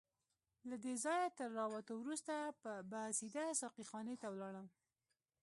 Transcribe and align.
له 0.69 0.75
دې 0.83 0.93
ځایه 1.03 1.27
تر 1.39 1.49
راوتو 1.59 1.91
وروسته 2.01 2.33
به 2.89 3.01
سیده 3.19 3.45
ساقي 3.61 3.83
خانې 3.91 4.15
ته 4.21 4.27
ولاړم. 4.29 4.67